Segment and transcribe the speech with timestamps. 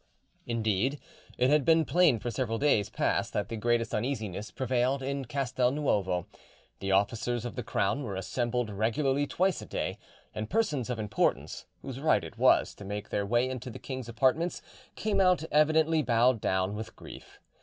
[0.47, 0.99] Indeed,
[1.37, 5.71] it had been plain for several days past that the greatest uneasiness prevailed in Castel
[5.71, 6.25] Nuovo;
[6.79, 9.99] the officers of the crown were assembled regularly twice a day,
[10.33, 14.09] and persons of importance, whose right it was to make their way into the king's
[14.09, 14.63] apartments,
[14.95, 17.39] came out evidently bowed down with grief.